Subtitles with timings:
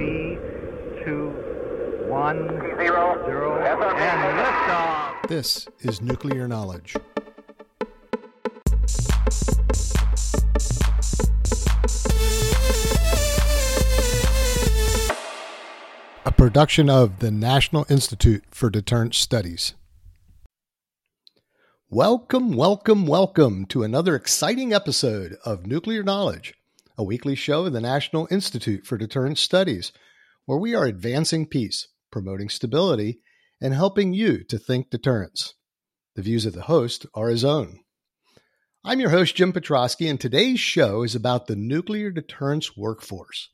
[0.00, 0.38] three,
[1.04, 1.28] two,
[2.08, 5.28] one, zero, zero, and liftoff.
[5.28, 6.96] This is Nuclear Knowledge.
[16.24, 19.74] A production of the National Institute for Deterrence Studies.
[21.90, 26.54] Welcome, welcome, welcome to another exciting episode of Nuclear Knowledge,
[27.00, 29.90] a weekly show of the National Institute for Deterrence Studies,
[30.44, 33.20] where we are advancing peace, promoting stability,
[33.58, 35.54] and helping you to think deterrence.
[36.14, 37.80] The views of the host are his own.
[38.84, 43.48] I'm your host, Jim Petrosky, and today's show is about the nuclear deterrence workforce.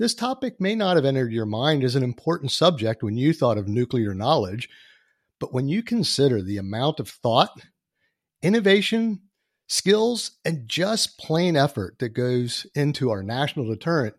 [0.00, 3.58] This topic may not have entered your mind as an important subject when you thought
[3.58, 4.68] of nuclear knowledge,
[5.38, 7.60] but when you consider the amount of thought,
[8.42, 9.20] innovation,
[9.66, 14.14] skills, and just plain effort that goes into our national deterrent,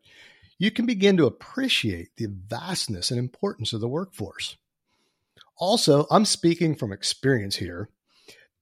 [0.59, 4.57] you can begin to appreciate the vastness and importance of the workforce.
[5.57, 7.89] Also, I'm speaking from experience here.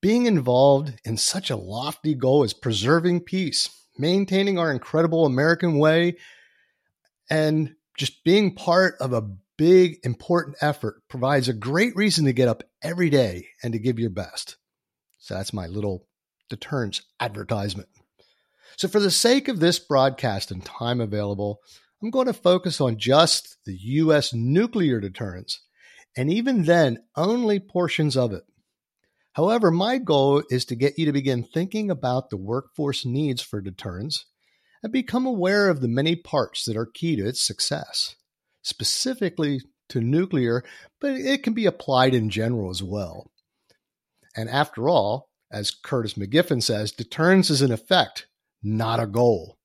[0.01, 6.17] Being involved in such a lofty goal as preserving peace, maintaining our incredible American way,
[7.29, 12.47] and just being part of a big, important effort provides a great reason to get
[12.47, 14.57] up every day and to give your best.
[15.17, 16.05] So that's my little
[16.49, 17.89] deterrence advertisement.
[18.77, 21.59] So, for the sake of this broadcast and time available,
[22.01, 24.33] I'm going to focus on just the U.S.
[24.33, 25.61] nuclear deterrence,
[26.17, 28.43] and even then, only portions of it.
[29.33, 33.59] However, my goal is to get you to begin thinking about the workforce needs for
[33.59, 34.25] deterrence
[34.81, 38.15] and become aware of the many parts that are key to its success,
[38.61, 40.63] specifically to nuclear,
[41.01, 43.31] but it can be applied in general as well.
[44.35, 48.27] And after all, as Curtis McGiffin says, deterrence is an effect,
[48.61, 49.57] not a goal.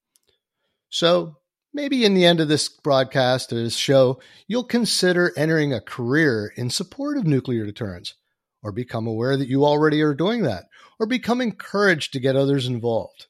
[0.89, 1.39] So
[1.75, 6.53] maybe in the end of this broadcast or this show, you'll consider entering a career
[6.55, 8.15] in support of nuclear deterrence,
[8.63, 10.67] or become aware that you already are doing that,
[11.01, 13.27] or become encouraged to get others involved.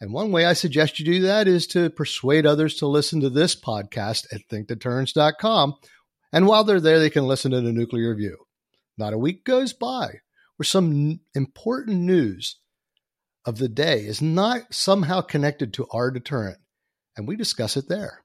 [0.00, 3.30] And one way I suggest you do that is to persuade others to listen to
[3.30, 5.74] this podcast at thinkdeterrence.com.
[6.32, 8.36] And while they're there, they can listen to the nuclear review.
[8.96, 10.20] Not a week goes by
[10.58, 12.56] where some important news
[13.44, 16.58] of the day is not somehow connected to our deterrent,
[17.16, 18.24] and we discuss it there.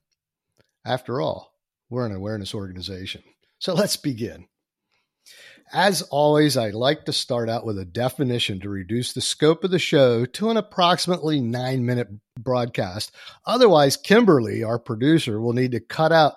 [0.86, 1.54] After all,
[1.90, 3.24] we're an awareness organization.
[3.60, 4.48] So let's begin.
[5.72, 9.72] As always, I like to start out with a definition to reduce the scope of
[9.72, 13.12] the show to an approximately nine minute broadcast.
[13.46, 16.34] Otherwise, Kimberly, our producer, will need to cut out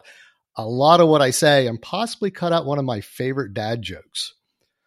[0.56, 3.82] a lot of what I say and possibly cut out one of my favorite dad
[3.82, 4.35] jokes.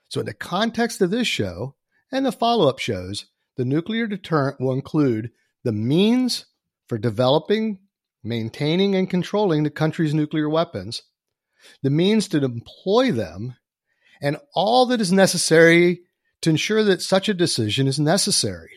[0.09, 1.75] So, in the context of this show
[2.11, 3.27] and the follow up shows,
[3.57, 5.31] the nuclear deterrent will include
[5.63, 6.45] the means
[6.87, 7.79] for developing,
[8.23, 11.03] maintaining, and controlling the country's nuclear weapons,
[11.83, 13.55] the means to deploy them
[14.21, 16.01] and all that is necessary
[16.41, 18.71] to ensure that such a decision is necessary.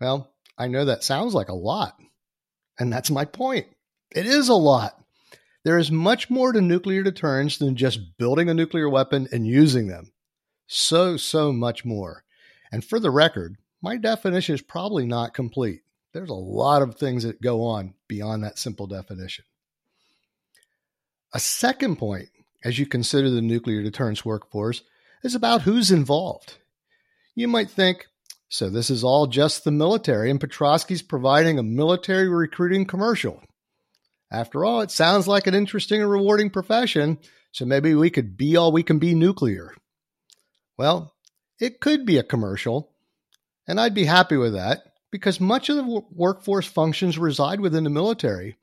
[0.00, 1.96] Well, I know that sounds like a lot,
[2.78, 3.66] and that's my point.
[4.10, 4.98] It is a lot.
[5.66, 9.88] There is much more to nuclear deterrence than just building a nuclear weapon and using
[9.88, 10.12] them.
[10.68, 12.22] So, so much more.
[12.70, 15.80] And for the record, my definition is probably not complete.
[16.12, 19.44] There's a lot of things that go on beyond that simple definition.
[21.34, 22.28] A second point
[22.64, 24.84] as you consider the nuclear deterrence workforce
[25.24, 26.58] is about who's involved.
[27.34, 28.06] You might think,
[28.48, 33.42] so this is all just the military, and Petrosky's providing a military recruiting commercial.
[34.30, 37.18] After all, it sounds like an interesting and rewarding profession,
[37.52, 39.72] so maybe we could be all we can be nuclear.
[40.76, 41.14] Well,
[41.60, 42.92] it could be a commercial,
[43.66, 47.90] and I'd be happy with that because much of the workforce functions reside within the
[47.90, 48.56] military.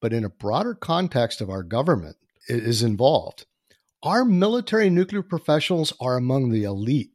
[0.00, 2.16] But in a broader context of our government,
[2.48, 3.46] is involved.
[4.02, 7.10] Our military nuclear professionals are among the elite,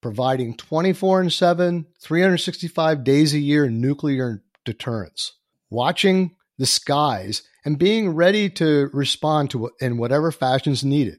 [0.00, 5.32] providing 24 and 7, 365 days a year nuclear deterrence,
[5.68, 11.18] watching the skies and being ready to respond to in whatever fashion is needed.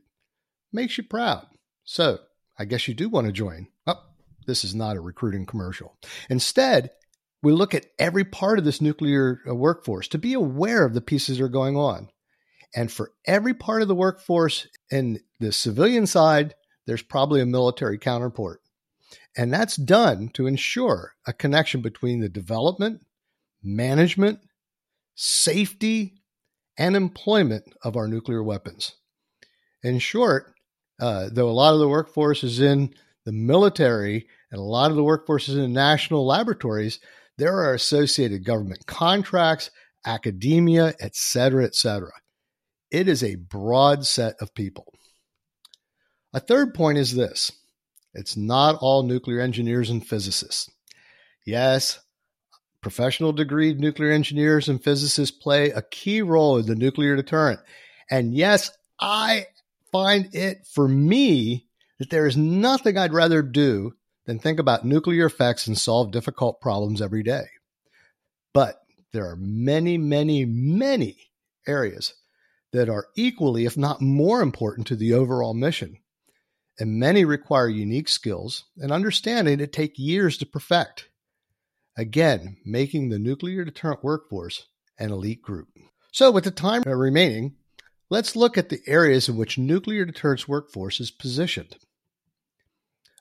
[0.71, 1.47] Makes you proud.
[1.83, 2.19] So,
[2.59, 3.67] I guess you do want to join.
[3.87, 3.99] Oh,
[4.45, 5.97] this is not a recruiting commercial.
[6.29, 6.91] Instead,
[7.41, 11.01] we look at every part of this nuclear uh, workforce to be aware of the
[11.01, 12.09] pieces that are going on.
[12.75, 16.53] And for every part of the workforce in the civilian side,
[16.85, 18.61] there's probably a military counterpart.
[19.35, 23.01] And that's done to ensure a connection between the development,
[23.63, 24.39] management,
[25.23, 26.15] safety,
[26.79, 28.93] and employment of our nuclear weapons.
[29.83, 30.55] In short,
[30.99, 34.97] uh, though a lot of the workforce is in the military and a lot of
[34.97, 36.99] the workforce is in national laboratories,
[37.37, 39.69] there are associated government contracts,
[40.07, 42.09] academia, etc., etc.
[42.89, 44.91] It is a broad set of people.
[46.33, 47.51] A third point is this
[48.15, 50.67] it's not all nuclear engineers and physicists.
[51.45, 51.99] Yes,
[52.81, 57.59] professional degree nuclear engineers and physicists play a key role in the nuclear deterrent.
[58.09, 59.47] And yes, I
[59.91, 61.67] find it for me
[61.99, 63.93] that there is nothing I'd rather do
[64.25, 67.45] than think about nuclear effects and solve difficult problems every day.
[68.53, 68.81] But
[69.13, 71.31] there are many, many, many
[71.67, 72.13] areas
[72.71, 75.97] that are equally, if not more important to the overall mission.
[76.79, 81.09] And many require unique skills and understanding that take years to perfect.
[82.01, 84.65] Again, making the nuclear deterrent workforce
[84.97, 85.67] an elite group.
[86.11, 87.57] So, with the time remaining,
[88.09, 91.77] let's look at the areas in which nuclear deterrence workforce is positioned.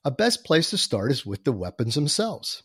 [0.02, 2.62] A best place to start is with the weapons themselves.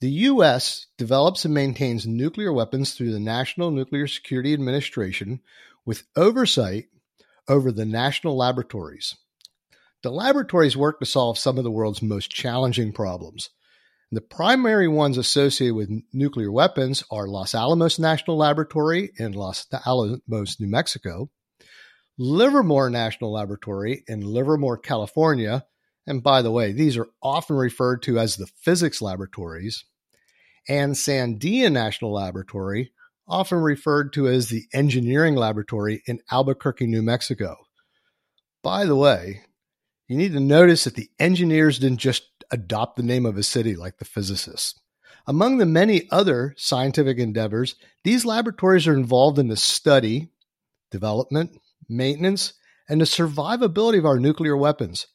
[0.00, 0.84] The U.S.
[0.98, 5.40] develops and maintains nuclear weapons through the National Nuclear Security Administration
[5.86, 6.88] with oversight
[7.48, 9.16] over the national laboratories.
[10.02, 13.48] The laboratories work to solve some of the world's most challenging problems.
[14.12, 20.58] The primary ones associated with nuclear weapons are Los Alamos National Laboratory in Los Alamos,
[20.58, 21.30] New Mexico,
[22.18, 25.64] Livermore National Laboratory in Livermore, California.
[26.08, 29.84] And by the way, these are often referred to as the physics laboratories,
[30.68, 32.90] and Sandia National Laboratory,
[33.28, 37.56] often referred to as the Engineering Laboratory in Albuquerque, New Mexico.
[38.64, 39.42] By the way,
[40.08, 43.76] you need to notice that the engineers didn't just adopt the name of a city
[43.76, 44.78] like the physicists.
[45.26, 50.28] Among the many other scientific endeavors, these laboratories are involved in the study,
[50.90, 51.56] development,
[51.88, 52.54] maintenance,
[52.88, 55.06] and the survivability of our nuclear weapons,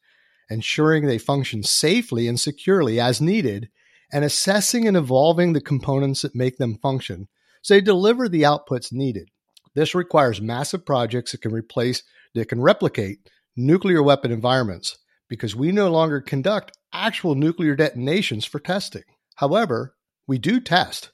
[0.50, 3.70] ensuring they function safely and securely as needed
[4.12, 7.28] and assessing and evolving the components that make them function
[7.62, 9.30] so they deliver the outputs needed.
[9.74, 12.04] This requires massive projects that can replace
[12.36, 14.98] that can replicate nuclear weapon environments
[15.30, 19.04] because we no longer conduct actual nuclear detonations for testing.
[19.36, 19.96] However,
[20.28, 21.12] we do test,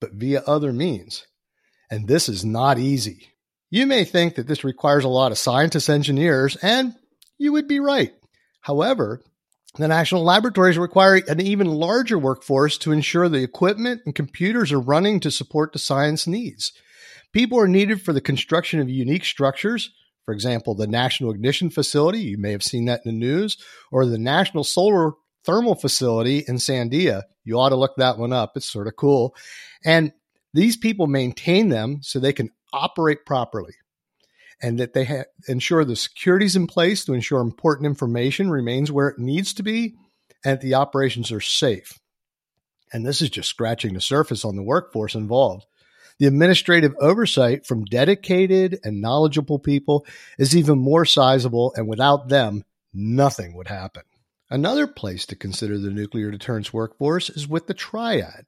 [0.00, 1.26] but via other means.
[1.90, 3.28] And this is not easy.
[3.70, 6.94] You may think that this requires a lot of scientists, engineers, and
[7.38, 8.12] you would be right.
[8.62, 9.22] However,
[9.76, 14.80] the national laboratories require an even larger workforce to ensure the equipment and computers are
[14.80, 16.72] running to support the science needs.
[17.32, 19.90] People are needed for the construction of unique structures,
[20.30, 23.56] for example, the National Ignition Facility, you may have seen that in the news,
[23.90, 27.22] or the National Solar Thermal Facility in Sandia.
[27.44, 28.52] You ought to look that one up.
[28.56, 29.34] It's sort of cool.
[29.84, 30.12] And
[30.52, 33.74] these people maintain them so they can operate properly
[34.62, 38.92] and that they ha- ensure the security is in place to ensure important information remains
[38.92, 39.94] where it needs to be
[40.44, 41.98] and that the operations are safe.
[42.92, 45.66] And this is just scratching the surface on the workforce involved.
[46.18, 50.04] The administrative oversight from dedicated and knowledgeable people
[50.38, 54.02] is even more sizable, and without them, nothing would happen.
[54.52, 58.46] Another place to consider the nuclear deterrence workforce is with the triad.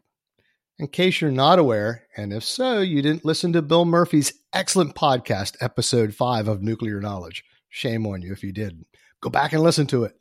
[0.77, 4.97] In case you're not aware, and if so, you didn't listen to Bill Murphy's excellent
[4.97, 7.45] podcast, episode five of Nuclear Knowledge.
[7.69, 8.89] Shame on you if you didn't.
[9.21, 10.21] Go back and listen to it.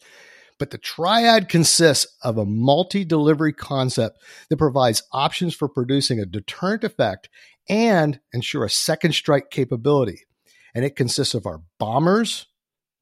[0.59, 4.19] But the triad consists of a multi delivery concept
[4.49, 7.27] that provides options for producing a deterrent effect
[7.67, 10.19] and ensure a second strike capability.
[10.75, 12.45] And it consists of our bombers,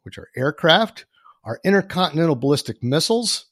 [0.04, 1.06] which are aircraft,
[1.50, 3.46] our intercontinental ballistic missiles,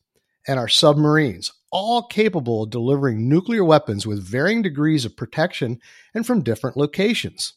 [0.47, 5.79] and our submarines, all capable of delivering nuclear weapons with varying degrees of protection
[6.13, 7.53] and from different locations.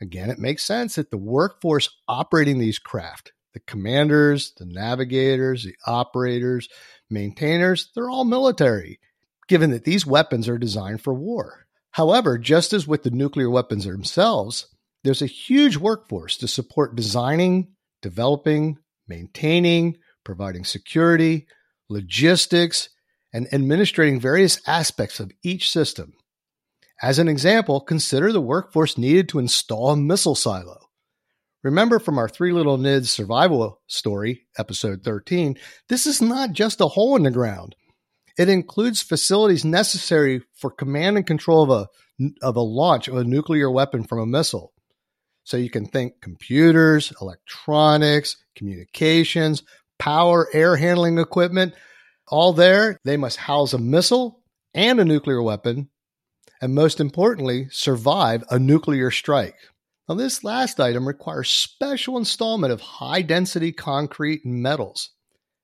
[0.00, 5.74] Again, it makes sense that the workforce operating these craft, the commanders, the navigators, the
[5.86, 6.70] operators,
[7.10, 8.98] maintainers, they're all military,
[9.46, 11.66] given that these weapons are designed for war.
[11.90, 14.68] However, just as with the nuclear weapons themselves,
[15.04, 18.78] there's a huge workforce to support designing, developing,
[19.08, 21.46] maintaining, providing security,
[21.88, 22.88] logistics,
[23.32, 26.14] and administrating various aspects of each system.
[27.02, 30.78] As an example, consider the workforce needed to install a missile silo.
[31.62, 35.56] Remember from our Three Little Nids survival story, episode 13,
[35.88, 37.76] this is not just a hole in the ground.
[38.38, 43.24] It includes facilities necessary for command and control of a, of a launch of a
[43.24, 44.71] nuclear weapon from a missile.
[45.44, 49.62] So you can think computers, electronics, communications,
[49.98, 51.74] power, air handling equipment,
[52.28, 52.98] all there.
[53.04, 54.40] They must house a missile
[54.74, 55.90] and a nuclear weapon,
[56.60, 59.56] and most importantly, survive a nuclear strike.
[60.08, 65.10] Now, this last item requires special installment of high density concrete and metals.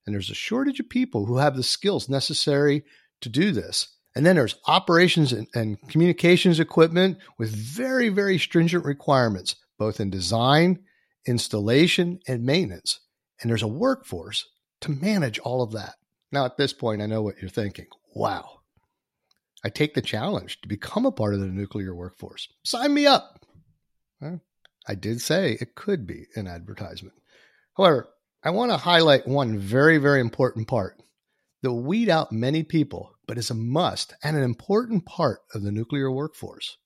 [0.07, 2.85] And there's a shortage of people who have the skills necessary
[3.21, 3.89] to do this.
[4.15, 10.11] And then there's operations and, and, communications equipment with very, very stringent requirements, both in
[10.11, 10.81] design,
[11.27, 13.01] installation, and maintenance.
[13.41, 14.47] And there's a workforce
[14.81, 15.95] to manage all of that.
[16.33, 17.87] Now, at this point, I know what you're thinking.
[18.15, 18.61] Wow.
[19.65, 22.49] I take the challenge to become a part of the nuclear workforce.
[22.65, 23.45] Sign me up.
[24.21, 24.41] Well,
[24.87, 27.15] I did say it could be an advertisement.
[27.77, 28.09] However,
[28.43, 31.03] I want to highlight one very, very important part
[31.63, 35.73] that weed out many people, but is a must and an important part of the
[35.73, 36.77] nuclear workforce.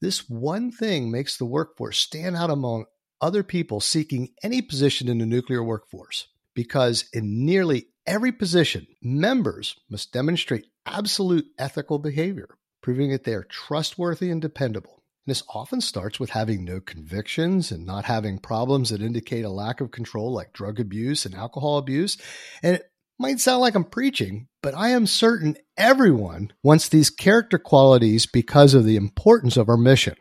[0.00, 2.86] This one thing makes the workforce stand out among
[3.20, 9.76] other people seeking any position in the nuclear workforce because in nearly every position, members
[9.90, 12.48] must demonstrate absolute ethical behavior,
[12.82, 15.02] proving that they are trustworthy and dependable.
[15.26, 19.50] And this often starts with having no convictions and not having problems that indicate a
[19.50, 22.16] lack of control, like drug abuse and alcohol abuse.
[22.62, 22.89] And it
[23.20, 28.72] might sound like I'm preaching, but I am certain everyone wants these character qualities because
[28.72, 30.16] of the importance of our mission.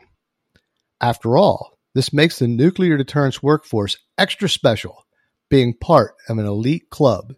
[0.99, 5.05] After all, this makes the nuclear deterrence workforce extra special,
[5.49, 7.35] being part of an elite club,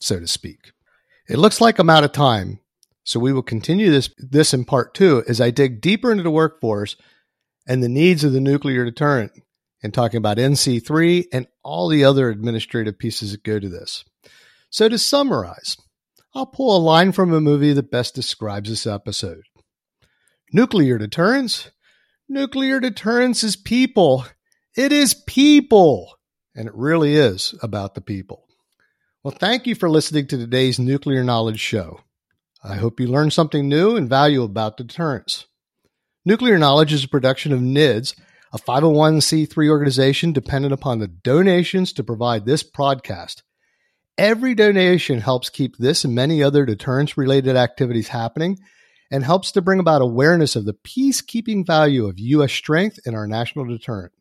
[0.00, 0.72] so to speak.
[1.28, 2.60] It looks like I'm out of time,
[3.04, 6.30] so we will continue this this in part 2 as I dig deeper into the
[6.30, 6.96] workforce
[7.68, 9.32] and the needs of the nuclear deterrent
[9.82, 14.04] and talking about NC3 and all the other administrative pieces that go to this.
[14.72, 15.76] So to summarize,
[16.34, 19.42] I'll pull a line from a movie that best describes this episode.
[20.50, 21.70] Nuclear deterrence?
[22.26, 24.24] Nuclear deterrence is people.
[24.74, 26.16] It is people.
[26.56, 28.48] And it really is about the people.
[29.22, 32.00] Well, thank you for listening to today's Nuclear Knowledge Show.
[32.64, 35.48] I hope you learned something new and valuable about deterrence.
[36.24, 38.18] Nuclear Knowledge is a production of NIDS,
[38.54, 43.42] a 501c3 organization dependent upon the donations to provide this podcast.
[44.18, 48.58] Every donation helps keep this and many other deterrence related activities happening
[49.10, 52.52] and helps to bring about awareness of the peacekeeping value of U.S.
[52.52, 54.12] strength in our national deterrent.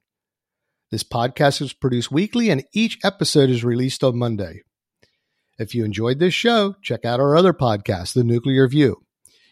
[0.92, 4.62] This podcast is produced weekly and each episode is released on Monday.
[5.58, 9.04] If you enjoyed this show, check out our other podcast, The Nuclear View.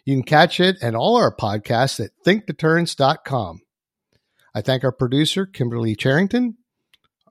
[0.06, 3.62] You can catch it and all our podcasts at thinkdeterrence.com.
[4.56, 6.58] I thank our producer, Kimberly Charrington,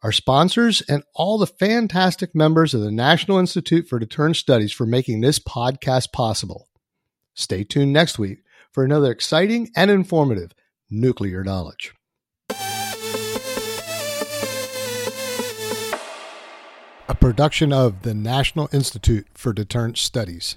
[0.02, 4.86] our sponsors, and all the fantastic members of the National Institute for Deterrence Studies for
[4.86, 6.68] making this podcast possible.
[7.34, 8.38] Stay tuned next week
[8.72, 10.52] for another exciting and informative
[10.90, 11.94] nuclear knowledge.
[17.08, 20.56] A production of the National Institute for Deterrence Studies.